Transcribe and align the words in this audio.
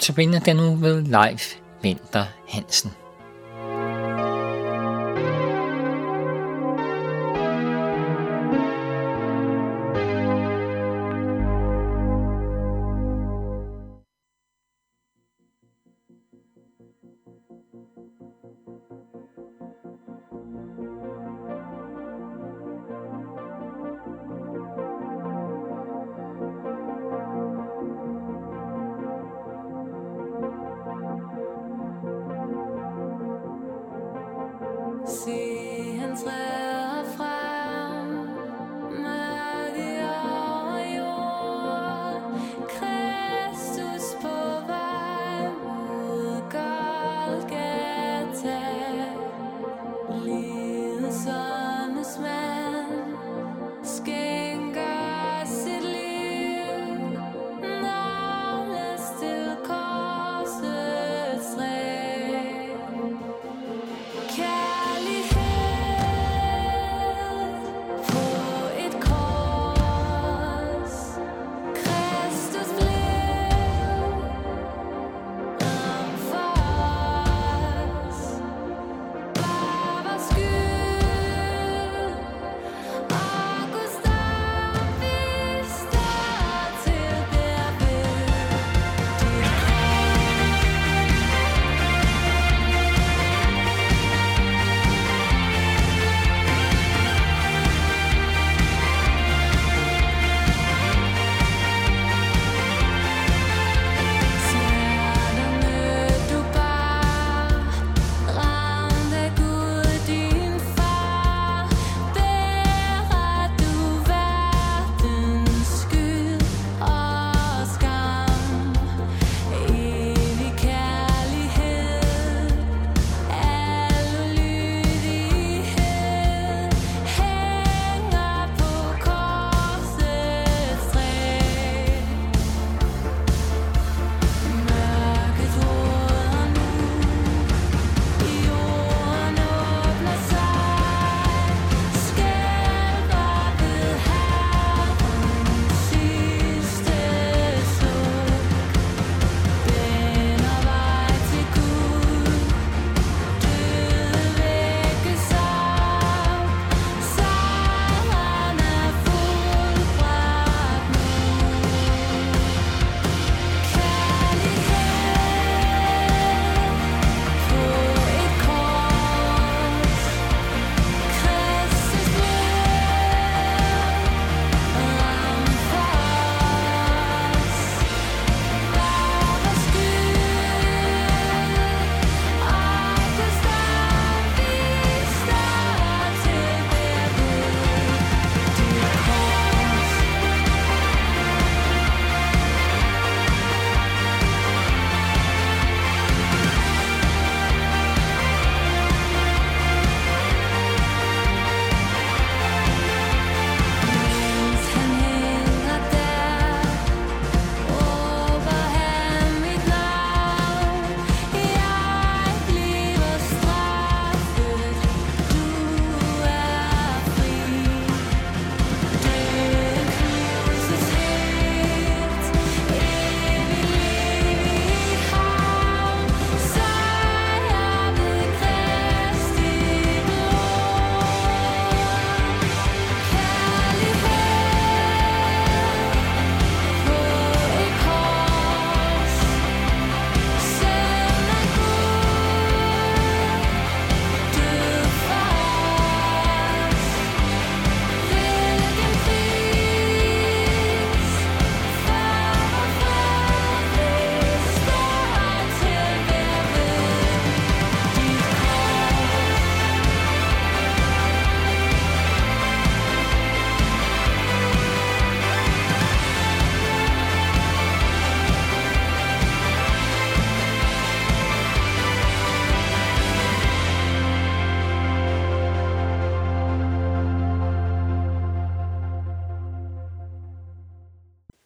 Notabene 0.00 0.40
den 0.44 0.56
nu 0.56 0.74
ved 0.74 1.02
Leif 1.02 1.54
Vinter 1.82 2.24
Hansen. 2.48 2.90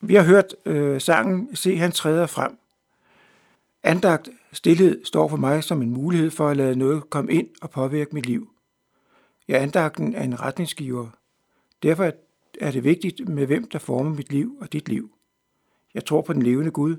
Vi 0.07 0.15
har 0.15 0.23
hørt 0.23 0.55
øh, 0.65 1.01
sangen 1.01 1.57
Se, 1.57 1.77
han 1.77 1.93
træder 1.93 2.27
frem. 2.27 2.59
Andagt 3.83 4.29
stillhed 4.53 5.05
står 5.05 5.29
for 5.29 5.37
mig 5.37 5.65
som 5.65 5.83
en 5.83 5.91
mulighed 5.91 6.31
for 6.31 6.49
at 6.49 6.57
lade 6.57 6.77
noget 6.77 7.11
komme 7.11 7.33
ind 7.33 7.49
og 7.63 7.71
påvirke 7.71 8.15
mit 8.15 8.27
liv. 8.27 8.51
Ja, 9.49 9.59
andagten 9.59 10.15
er 10.15 10.23
en 10.23 10.41
retningsgiver. 10.41 11.07
Derfor 11.83 12.13
er 12.61 12.71
det 12.71 12.85
vigtigt 12.85 13.29
med 13.29 13.47
hvem, 13.47 13.69
der 13.69 13.79
former 13.79 14.15
mit 14.15 14.33
liv 14.33 14.57
og 14.61 14.73
dit 14.73 14.89
liv. 14.89 15.11
Jeg 15.95 16.05
tror 16.05 16.23
på 16.23 16.33
den 16.33 16.43
levende 16.43 16.71
Gud. 16.71 16.97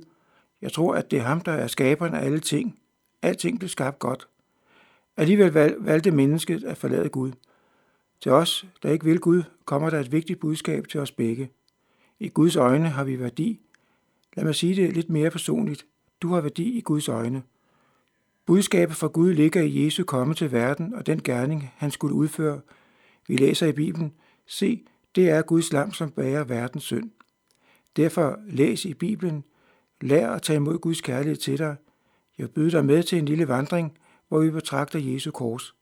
Jeg 0.61 0.71
tror, 0.71 0.95
at 0.95 1.11
det 1.11 1.19
er 1.19 1.23
ham, 1.23 1.41
der 1.41 1.51
er 1.51 1.67
skaberen 1.67 2.13
af 2.13 2.25
alle 2.25 2.39
ting. 2.39 2.79
Alting 3.21 3.59
blev 3.59 3.69
skabt 3.69 3.99
godt. 3.99 4.27
Alligevel 5.17 5.51
valgte 5.79 6.11
mennesket 6.11 6.63
at 6.63 6.77
forlade 6.77 7.09
Gud. 7.09 7.31
Til 8.21 8.31
os, 8.31 8.65
der 8.83 8.89
ikke 8.89 9.05
vil 9.05 9.19
Gud, 9.19 9.43
kommer 9.65 9.89
der 9.89 9.99
et 9.99 10.11
vigtigt 10.11 10.39
budskab 10.39 10.87
til 10.87 10.99
os 10.99 11.11
begge. 11.11 11.49
I 12.19 12.29
Guds 12.29 12.55
øjne 12.55 12.89
har 12.89 13.03
vi 13.03 13.19
værdi. 13.19 13.59
Lad 14.35 14.45
mig 14.45 14.55
sige 14.55 14.75
det 14.75 14.93
lidt 14.93 15.09
mere 15.09 15.31
personligt. 15.31 15.85
Du 16.21 16.33
har 16.33 16.41
værdi 16.41 16.77
i 16.77 16.81
Guds 16.81 17.09
øjne. 17.09 17.43
Budskabet 18.45 18.97
fra 18.97 19.07
Gud 19.07 19.33
ligger 19.33 19.61
i 19.61 19.85
Jesu 19.85 20.03
komme 20.03 20.33
til 20.33 20.51
verden 20.51 20.93
og 20.93 21.05
den 21.05 21.23
gerning, 21.23 21.71
han 21.75 21.91
skulle 21.91 22.15
udføre. 22.15 22.61
Vi 23.27 23.35
læser 23.35 23.67
i 23.67 23.71
Bibelen, 23.71 24.13
se, 24.47 24.83
det 25.15 25.29
er 25.29 25.41
Guds 25.41 25.73
lam, 25.73 25.93
som 25.93 26.11
bærer 26.11 26.43
verdens 26.43 26.83
synd. 26.83 27.11
Derfor 27.95 28.39
læs 28.47 28.85
i 28.85 28.93
Bibelen, 28.93 29.43
lær 30.01 30.29
at 30.31 30.41
tage 30.41 30.57
imod 30.57 30.77
Guds 30.77 31.01
kærlighed 31.01 31.35
til 31.35 31.57
dig. 31.57 31.75
Jeg 32.37 32.49
byder 32.49 32.71
dig 32.71 32.85
med 32.85 33.03
til 33.03 33.17
en 33.17 33.25
lille 33.25 33.47
vandring, 33.47 33.97
hvor 34.27 34.39
vi 34.39 34.49
betragter 34.49 34.99
Jesu 34.99 35.31
kors. 35.31 35.75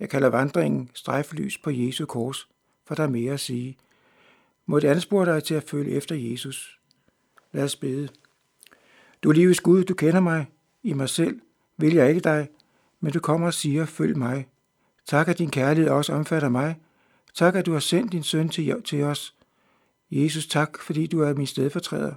Jeg 0.00 0.08
kalder 0.08 0.28
vandringen 0.28 0.90
strejflys 0.94 1.58
på 1.58 1.70
Jesu 1.70 2.06
kors, 2.06 2.48
for 2.86 2.94
der 2.94 3.02
er 3.02 3.08
mere 3.08 3.32
at 3.32 3.40
sige. 3.40 3.76
Må 4.70 4.80
det 4.80 4.88
anspore 4.88 5.34
dig 5.34 5.44
til 5.44 5.54
at 5.54 5.62
følge 5.62 5.90
efter 5.90 6.14
Jesus. 6.14 6.78
Lad 7.52 7.64
os 7.64 7.76
bede. 7.76 8.08
Du 9.22 9.28
er 9.28 9.32
livets 9.32 9.60
Gud, 9.60 9.84
du 9.84 9.94
kender 9.94 10.20
mig. 10.20 10.46
I 10.82 10.92
mig 10.92 11.08
selv 11.08 11.40
vil 11.76 11.94
jeg 11.94 12.08
ikke 12.08 12.20
dig, 12.20 12.48
men 13.00 13.12
du 13.12 13.20
kommer 13.20 13.46
og 13.46 13.54
siger, 13.54 13.84
følg 13.84 14.18
mig. 14.18 14.48
Tak, 15.06 15.28
at 15.28 15.38
din 15.38 15.50
kærlighed 15.50 15.90
også 15.90 16.12
omfatter 16.12 16.48
mig. 16.48 16.76
Tak, 17.34 17.56
at 17.56 17.66
du 17.66 17.72
har 17.72 17.80
sendt 17.80 18.12
din 18.12 18.22
søn 18.22 18.48
til, 18.48 18.82
til 18.82 19.02
os. 19.02 19.34
Jesus, 20.10 20.46
tak, 20.46 20.78
fordi 20.80 21.06
du 21.06 21.20
er 21.20 21.34
min 21.34 21.46
stedfortræder. 21.46 22.14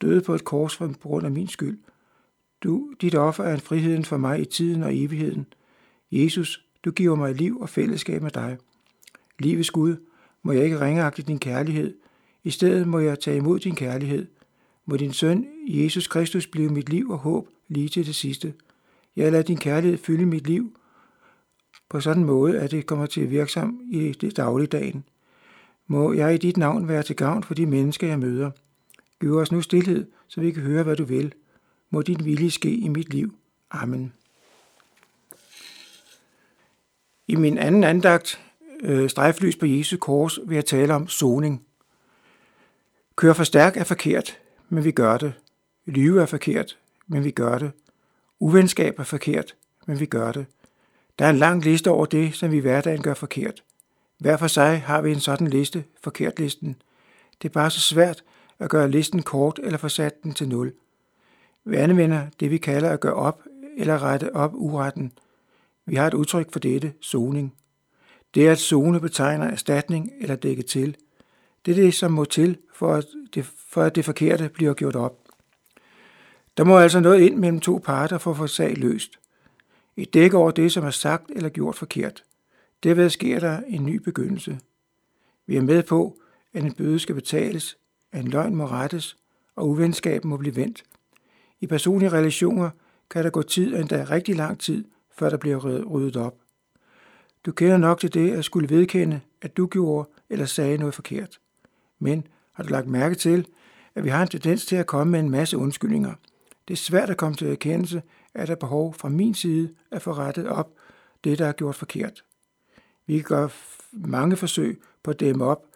Døde 0.00 0.20
på 0.20 0.34
et 0.34 0.44
kors 0.44 0.76
for 0.76 0.86
på 0.86 1.08
grund 1.08 1.26
af 1.26 1.32
min 1.32 1.48
skyld. 1.48 1.78
Du, 2.62 2.92
dit 3.00 3.14
offer 3.14 3.44
er 3.44 3.54
en 3.54 3.60
friheden 3.60 4.04
for 4.04 4.16
mig 4.16 4.40
i 4.40 4.44
tiden 4.44 4.82
og 4.82 4.96
evigheden. 4.96 5.46
Jesus, 6.12 6.64
du 6.84 6.90
giver 6.90 7.16
mig 7.16 7.34
liv 7.34 7.60
og 7.60 7.68
fællesskab 7.68 8.22
med 8.22 8.30
dig. 8.30 8.58
Livets 9.38 9.70
Gud, 9.70 9.96
må 10.42 10.52
jeg 10.52 10.64
ikke 10.64 10.80
ringeagte 10.80 11.22
din 11.22 11.38
kærlighed. 11.38 11.94
I 12.44 12.50
stedet 12.50 12.88
må 12.88 12.98
jeg 12.98 13.20
tage 13.20 13.36
imod 13.36 13.58
din 13.58 13.74
kærlighed. 13.74 14.26
Må 14.86 14.96
din 14.96 15.12
søn, 15.12 15.46
Jesus 15.68 16.06
Kristus, 16.06 16.46
blive 16.46 16.68
mit 16.68 16.88
liv 16.88 17.10
og 17.10 17.18
håb 17.18 17.48
lige 17.68 17.88
til 17.88 18.06
det 18.06 18.14
sidste. 18.14 18.54
Jeg 19.16 19.32
lader 19.32 19.44
din 19.44 19.58
kærlighed 19.58 19.98
fylde 19.98 20.26
mit 20.26 20.46
liv 20.46 20.76
på 21.88 22.00
sådan 22.00 22.22
en 22.22 22.26
måde, 22.26 22.60
at 22.60 22.70
det 22.70 22.86
kommer 22.86 23.06
til 23.06 23.20
at 23.20 23.30
virke 23.30 23.52
sammen 23.52 23.80
i 23.92 24.12
det 24.12 24.36
dagligdagen. 24.36 25.04
Må 25.86 26.12
jeg 26.12 26.34
i 26.34 26.38
dit 26.38 26.56
navn 26.56 26.88
være 26.88 27.02
til 27.02 27.16
gavn 27.16 27.42
for 27.42 27.54
de 27.54 27.66
mennesker, 27.66 28.06
jeg 28.06 28.18
møder. 28.18 28.50
Giv 29.20 29.36
os 29.36 29.52
nu 29.52 29.60
stillhed, 29.60 30.06
så 30.28 30.40
vi 30.40 30.50
kan 30.50 30.62
høre, 30.62 30.82
hvad 30.82 30.96
du 30.96 31.04
vil. 31.04 31.34
Må 31.90 32.02
din 32.02 32.24
vilje 32.24 32.50
ske 32.50 32.74
i 32.74 32.88
mit 32.88 33.14
liv. 33.14 33.34
Amen. 33.70 34.12
I 37.28 37.36
min 37.36 37.58
anden 37.58 37.84
andagt, 37.84 38.40
øh, 38.82 39.10
strejflys 39.10 39.56
på 39.56 39.66
Jesu 39.66 39.96
kors, 39.96 40.38
ved 40.46 40.56
at 40.56 40.64
tale 40.64 40.94
om 40.94 41.08
soning. 41.08 41.62
Køre 43.16 43.34
for 43.34 43.44
stærk 43.44 43.76
er 43.76 43.84
forkert, 43.84 44.38
men 44.68 44.84
vi 44.84 44.90
gør 44.90 45.16
det. 45.16 45.32
Lyve 45.86 46.22
er 46.22 46.26
forkert, 46.26 46.78
men 47.06 47.24
vi 47.24 47.30
gør 47.30 47.58
det. 47.58 47.72
Uvenskab 48.40 48.98
er 48.98 49.04
forkert, 49.04 49.54
men 49.86 50.00
vi 50.00 50.06
gør 50.06 50.32
det. 50.32 50.46
Der 51.18 51.26
er 51.26 51.30
en 51.30 51.36
lang 51.36 51.64
liste 51.64 51.90
over 51.90 52.06
det, 52.06 52.34
som 52.34 52.50
vi 52.50 52.56
i 52.56 52.60
hverdagen 52.60 53.02
gør 53.02 53.14
forkert. 53.14 53.62
Hver 54.18 54.36
for 54.36 54.46
sig 54.46 54.80
har 54.80 55.00
vi 55.00 55.12
en 55.12 55.20
sådan 55.20 55.46
liste, 55.46 55.84
forkert 56.02 56.38
listen. 56.38 56.76
Det 57.42 57.48
er 57.48 57.52
bare 57.52 57.70
så 57.70 57.80
svært 57.80 58.24
at 58.58 58.70
gøre 58.70 58.90
listen 58.90 59.22
kort 59.22 59.60
eller 59.62 59.78
få 59.78 59.88
sat 59.88 60.22
den 60.22 60.34
til 60.34 60.48
nul. 60.48 60.72
Vi 61.64 61.76
anvender 61.76 62.26
det, 62.40 62.50
vi 62.50 62.58
kalder 62.58 62.90
at 62.90 63.00
gøre 63.00 63.14
op 63.14 63.42
eller 63.76 64.02
rette 64.02 64.34
op 64.36 64.50
uretten. 64.54 65.12
Vi 65.86 65.96
har 65.96 66.06
et 66.06 66.14
udtryk 66.14 66.52
for 66.52 66.58
dette, 66.58 66.92
soning. 67.00 67.54
Det 68.34 68.48
at 68.48 68.58
zone 68.58 69.00
betegner 69.00 69.46
erstatning 69.46 70.12
eller 70.20 70.36
dække 70.36 70.62
til. 70.62 70.96
Det 71.66 71.78
er 71.78 71.82
det, 71.82 71.94
som 71.94 72.12
må 72.12 72.24
til, 72.24 72.58
for 72.74 72.94
at 72.94 73.06
det, 73.34 73.44
for 73.44 73.82
at 73.82 73.94
det 73.94 74.04
forkerte 74.04 74.48
bliver 74.48 74.74
gjort 74.74 74.96
op. 74.96 75.18
Der 76.56 76.64
må 76.64 76.78
altså 76.78 77.00
noget 77.00 77.20
ind 77.20 77.36
mellem 77.36 77.60
to 77.60 77.80
parter 77.84 78.18
for 78.18 78.30
at 78.30 78.36
få 78.36 78.46
sag 78.46 78.76
løst. 78.76 79.10
Et 79.96 80.14
dæk 80.14 80.34
over 80.34 80.50
det, 80.50 80.72
som 80.72 80.84
er 80.84 80.90
sagt 80.90 81.30
eller 81.30 81.48
gjort 81.48 81.74
forkert. 81.74 82.24
Derved 82.82 83.10
sker 83.10 83.40
der 83.40 83.60
en 83.68 83.86
ny 83.86 83.96
begyndelse. 83.96 84.60
Vi 85.46 85.56
er 85.56 85.62
med 85.62 85.82
på, 85.82 86.18
at 86.52 86.64
en 86.64 86.72
bøde 86.72 86.98
skal 86.98 87.14
betales, 87.14 87.78
at 88.12 88.24
en 88.24 88.30
løgn 88.30 88.54
må 88.54 88.66
rettes, 88.66 89.16
og 89.56 89.68
uvenskab 89.68 90.24
må 90.24 90.36
blive 90.36 90.56
vendt. 90.56 90.84
I 91.60 91.66
personlige 91.66 92.12
relationer 92.12 92.70
kan 93.10 93.24
der 93.24 93.30
gå 93.30 93.42
tid, 93.42 93.74
endda 93.74 94.06
rigtig 94.10 94.36
lang 94.36 94.60
tid, 94.60 94.84
før 95.18 95.30
der 95.30 95.36
bliver 95.36 95.84
ryddet 95.84 96.16
op. 96.16 96.34
Du 97.46 97.52
kender 97.52 97.76
nok 97.76 98.00
til 98.00 98.14
det 98.14 98.32
at 98.32 98.44
skulle 98.44 98.68
vedkende, 98.68 99.20
at 99.42 99.56
du 99.56 99.66
gjorde 99.66 100.08
eller 100.30 100.46
sagde 100.46 100.78
noget 100.78 100.94
forkert. 100.94 101.40
Men 101.98 102.26
har 102.52 102.62
du 102.62 102.68
lagt 102.68 102.86
mærke 102.86 103.14
til, 103.14 103.46
at 103.94 104.04
vi 104.04 104.08
har 104.08 104.22
en 104.22 104.28
tendens 104.28 104.66
til 104.66 104.76
at 104.76 104.86
komme 104.86 105.10
med 105.10 105.20
en 105.20 105.30
masse 105.30 105.56
undskyldninger. 105.56 106.14
Det 106.68 106.74
er 106.74 106.78
svært 106.78 107.10
at 107.10 107.16
komme 107.16 107.36
til 107.36 107.48
erkendelse, 107.48 108.02
at 108.34 108.48
der 108.48 108.54
er 108.54 108.58
behov 108.58 108.94
fra 108.94 109.08
min 109.08 109.34
side 109.34 109.74
at 109.90 110.02
få 110.02 110.12
rettet 110.12 110.48
op 110.48 110.70
det, 111.24 111.38
der 111.38 111.46
er 111.46 111.52
gjort 111.52 111.74
forkert. 111.74 112.24
Vi 113.06 113.14
kan 113.14 113.24
gøre 113.24 113.50
mange 113.92 114.36
forsøg 114.36 114.80
på 115.02 115.10
at 115.10 115.20
dæmme 115.20 115.44
op, 115.44 115.66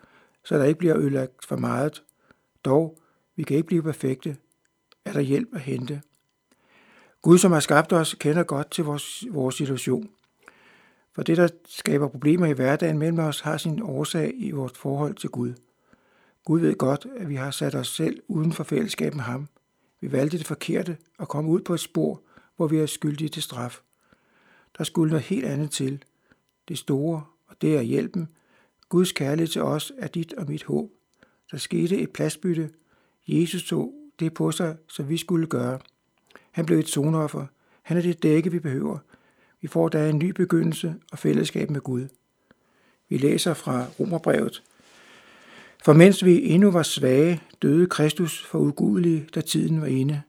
så 0.44 0.58
der 0.58 0.64
ikke 0.64 0.78
bliver 0.78 0.98
ødelagt 0.98 1.44
for 1.44 1.56
meget. 1.56 2.02
Dog, 2.64 2.98
vi 3.36 3.42
kan 3.42 3.56
ikke 3.56 3.66
blive 3.66 3.82
perfekte. 3.82 4.36
Er 5.04 5.12
der 5.12 5.20
hjælp 5.20 5.48
at 5.54 5.60
hente? 5.60 6.02
Gud, 7.22 7.38
som 7.38 7.52
har 7.52 7.60
skabt 7.60 7.92
os, 7.92 8.14
kender 8.14 8.42
godt 8.42 8.70
til 8.70 8.84
vores, 8.84 9.24
vores 9.30 9.54
situation. 9.54 10.10
For 11.14 11.22
det, 11.22 11.36
der 11.36 11.48
skaber 11.64 12.08
problemer 12.08 12.46
i 12.46 12.52
hverdagen 12.52 12.98
mellem 12.98 13.18
os, 13.18 13.40
har 13.40 13.56
sin 13.56 13.82
årsag 13.82 14.32
i 14.36 14.50
vores 14.50 14.72
forhold 14.72 15.14
til 15.14 15.30
Gud. 15.30 15.54
Gud 16.44 16.60
ved 16.60 16.74
godt, 16.74 17.06
at 17.16 17.28
vi 17.28 17.34
har 17.34 17.50
sat 17.50 17.74
os 17.74 17.88
selv 17.88 18.22
uden 18.28 18.52
for 18.52 18.64
fællesskab 18.64 19.14
med 19.14 19.22
ham. 19.22 19.48
Vi 20.00 20.12
valgte 20.12 20.38
det 20.38 20.46
forkerte 20.46 20.96
og 21.18 21.28
kom 21.28 21.48
ud 21.48 21.60
på 21.60 21.74
et 21.74 21.80
spor, 21.80 22.22
hvor 22.56 22.66
vi 22.66 22.78
er 22.78 22.86
skyldige 22.86 23.28
til 23.28 23.42
straf. 23.42 23.80
Der 24.78 24.84
skulle 24.84 25.10
noget 25.10 25.24
helt 25.24 25.44
andet 25.44 25.70
til. 25.70 26.04
Det 26.68 26.78
store, 26.78 27.24
og 27.46 27.56
det 27.60 27.76
er 27.76 27.82
hjælpen. 27.82 28.28
Guds 28.88 29.12
kærlighed 29.12 29.48
til 29.48 29.62
os 29.62 29.92
er 29.98 30.06
dit 30.06 30.32
og 30.32 30.46
mit 30.48 30.64
håb. 30.64 30.90
Der 31.50 31.56
skete 31.56 31.98
et 31.98 32.10
pladsbytte. 32.10 32.70
Jesus 33.28 33.64
tog 33.64 33.94
det 34.20 34.34
på 34.34 34.50
sig, 34.52 34.76
som 34.88 35.08
vi 35.08 35.16
skulle 35.16 35.46
gøre. 35.46 35.78
Han 36.50 36.66
blev 36.66 36.78
et 36.78 36.88
sonoffer. 36.88 37.46
Han 37.82 37.96
er 37.96 38.02
det 38.02 38.22
dække, 38.22 38.50
vi 38.50 38.58
behøver. 38.58 38.98
Vi 39.64 39.68
får 39.68 39.88
da 39.88 40.08
en 40.08 40.18
ny 40.18 40.30
begyndelse 40.30 40.94
og 41.12 41.18
fællesskab 41.18 41.70
med 41.70 41.80
Gud. 41.80 42.08
Vi 43.08 43.18
læser 43.18 43.54
fra 43.54 43.86
Romerbrevet. 44.00 44.62
For 45.84 45.92
mens 45.92 46.24
vi 46.24 46.48
endnu 46.48 46.70
var 46.70 46.82
svage, 46.82 47.42
døde 47.62 47.86
Kristus 47.86 48.44
for 48.44 48.58
ugudelige, 48.58 49.26
da 49.34 49.40
tiden 49.40 49.80
var 49.80 49.86
inde. 49.86 50.22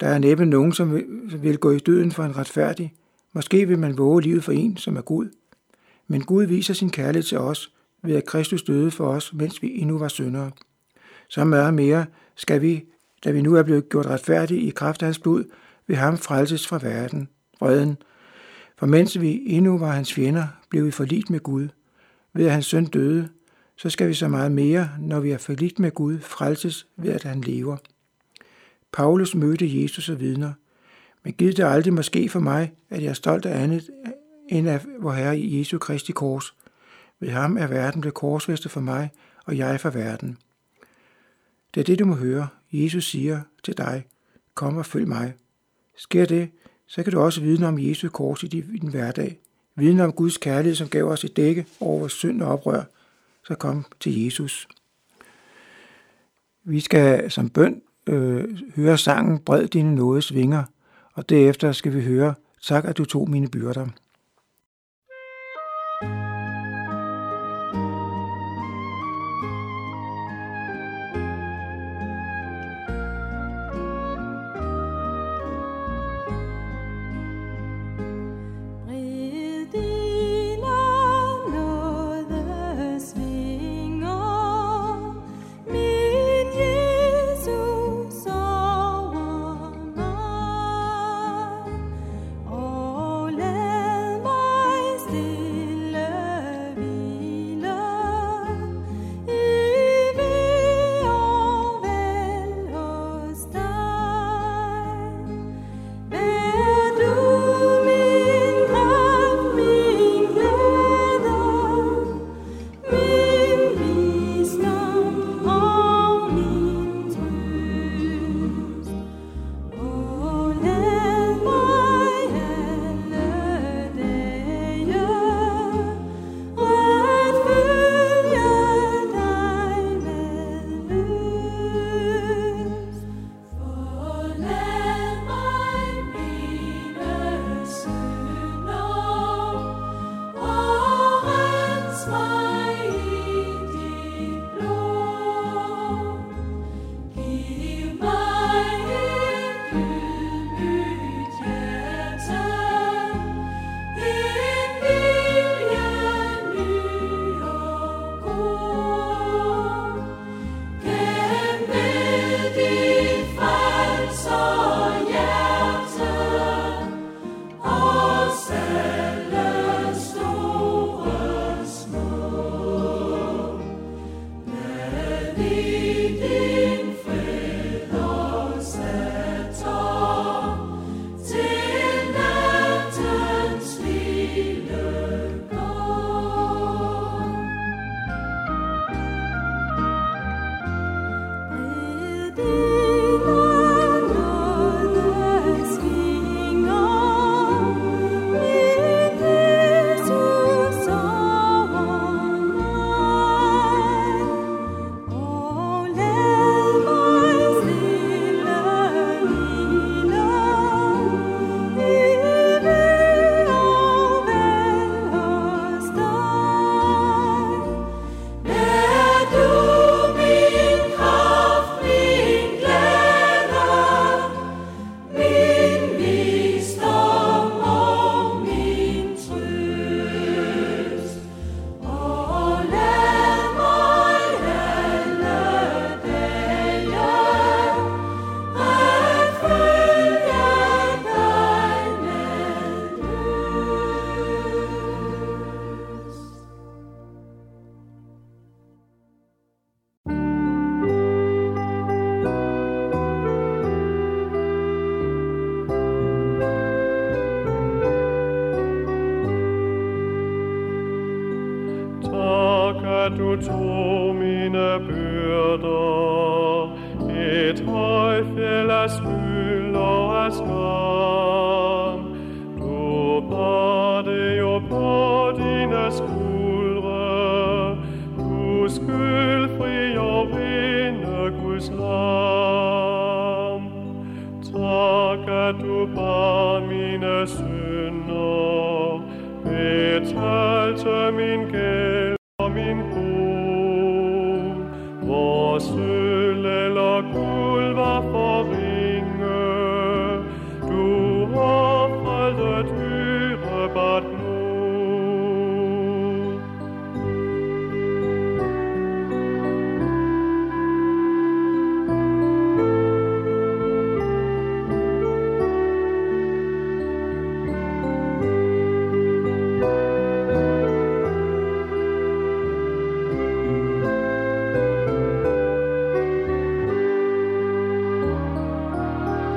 Der 0.00 0.06
er 0.06 0.18
næppe 0.18 0.46
nogen, 0.46 0.72
som 0.72 1.00
vil 1.42 1.58
gå 1.58 1.70
i 1.70 1.78
døden 1.78 2.12
for 2.12 2.24
en 2.24 2.36
retfærdig. 2.36 2.94
Måske 3.32 3.68
vil 3.68 3.78
man 3.78 3.98
våge 3.98 4.22
livet 4.22 4.44
for 4.44 4.52
en, 4.52 4.76
som 4.76 4.96
er 4.96 5.02
Gud. 5.02 5.28
Men 6.06 6.24
Gud 6.24 6.44
viser 6.44 6.74
sin 6.74 6.90
kærlighed 6.90 7.22
til 7.22 7.38
os, 7.38 7.72
ved 8.02 8.16
at 8.16 8.26
Kristus 8.26 8.62
døde 8.62 8.90
for 8.90 9.06
os, 9.06 9.32
mens 9.32 9.62
vi 9.62 9.80
endnu 9.80 9.98
var 9.98 10.08
syndere. 10.08 10.50
Så 11.28 11.44
meget 11.44 11.74
mere 11.74 12.06
skal 12.36 12.62
vi, 12.62 12.84
da 13.24 13.30
vi 13.30 13.42
nu 13.42 13.54
er 13.54 13.62
blevet 13.62 13.88
gjort 13.88 14.06
retfærdige 14.06 14.60
i 14.60 14.70
kraft 14.70 15.02
af 15.02 15.06
hans 15.06 15.18
blod, 15.18 15.44
ved 15.86 15.96
ham 15.96 16.18
frelses 16.18 16.68
fra 16.68 16.78
verden, 16.82 17.28
vreden. 17.60 17.96
For 18.80 18.86
mens 18.86 19.20
vi 19.20 19.42
endnu 19.46 19.78
var 19.78 19.92
hans 19.92 20.14
fjender, 20.14 20.46
blev 20.68 20.86
vi 20.86 20.90
forligt 20.90 21.30
med 21.30 21.40
Gud. 21.40 21.68
Ved 22.32 22.46
at 22.46 22.52
hans 22.52 22.66
søn 22.66 22.84
døde, 22.84 23.28
så 23.76 23.90
skal 23.90 24.08
vi 24.08 24.14
så 24.14 24.28
meget 24.28 24.52
mere, 24.52 24.90
når 24.98 25.20
vi 25.20 25.30
er 25.30 25.38
forligt 25.38 25.78
med 25.78 25.90
Gud, 25.90 26.18
frelses 26.18 26.86
ved 26.96 27.12
at 27.12 27.22
han 27.22 27.40
lever. 27.40 27.76
Paulus 28.92 29.34
mødte 29.34 29.82
Jesus 29.82 30.08
og 30.08 30.20
vidner, 30.20 30.52
men 31.22 31.32
giv 31.32 31.52
det 31.52 31.64
aldrig 31.64 31.92
måske 31.92 32.28
for 32.28 32.40
mig, 32.40 32.72
at 32.90 33.02
jeg 33.02 33.08
er 33.08 33.14
stolt 33.14 33.46
af 33.46 33.62
andet 33.62 33.90
end 34.48 34.68
af 34.68 34.80
vor 35.00 35.12
Herre 35.12 35.38
i 35.38 35.58
Jesu 35.58 35.78
Kristi 35.78 36.12
kors. 36.12 36.54
Ved 37.20 37.28
ham 37.28 37.56
er 37.56 37.66
verden 37.66 38.00
blevet 38.00 38.14
korsfæstet 38.14 38.70
for 38.70 38.80
mig, 38.80 39.10
og 39.46 39.56
jeg 39.56 39.80
for 39.80 39.90
verden. 39.90 40.38
Det 41.74 41.80
er 41.80 41.84
det, 41.84 41.98
du 41.98 42.04
må 42.04 42.14
høre. 42.14 42.48
Jesus 42.72 43.10
siger 43.10 43.40
til 43.62 43.76
dig, 43.76 44.06
kom 44.54 44.76
og 44.76 44.86
følg 44.86 45.08
mig. 45.08 45.34
Sker 45.96 46.26
det, 46.26 46.50
så 46.90 47.02
kan 47.02 47.12
du 47.12 47.20
også 47.20 47.40
vidne 47.40 47.68
om 47.68 47.78
Jesu 47.78 48.08
kors 48.08 48.42
i 48.42 48.46
din 48.46 48.90
hverdag. 48.90 49.38
Vidne 49.76 50.04
om 50.04 50.12
Guds 50.12 50.36
kærlighed, 50.36 50.74
som 50.74 50.88
gav 50.88 51.04
os 51.04 51.24
et 51.24 51.36
dække 51.36 51.66
over 51.80 51.98
vores 51.98 52.12
synd 52.12 52.42
og 52.42 52.52
oprør. 52.52 52.82
Så 53.46 53.54
kom 53.54 53.84
til 54.00 54.24
Jesus. 54.24 54.68
Vi 56.64 56.80
skal 56.80 57.30
som 57.30 57.50
bøn 57.50 57.82
øh, 58.06 58.58
høre 58.76 58.98
sangen 58.98 59.38
Bred 59.38 59.66
dine 59.66 59.94
nådes 59.94 60.34
vinger, 60.34 60.64
og 61.14 61.28
derefter 61.28 61.72
skal 61.72 61.94
vi 61.94 62.00
høre 62.00 62.34
Tak, 62.62 62.84
at 62.84 62.98
du 62.98 63.04
tog 63.04 63.30
mine 63.30 63.48
byrder. 63.48 63.88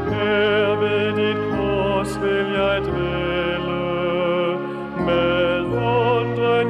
Her 0.10 0.76
ved 0.82 1.08
dit 1.16 1.38
kors 1.52 2.20
vil 2.22 2.48
jeg 2.60 2.82
dvæle. 2.82 3.84
Med 5.06 5.44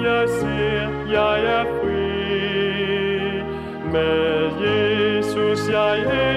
jeg 0.04 0.30
ser, 0.30 0.90
jeg 1.12 1.46
er 1.46 1.64
fri. 1.64 2.04
Med 3.92 4.50
Jesus 4.66 5.70
jeg 5.70 6.00
er 6.00 6.33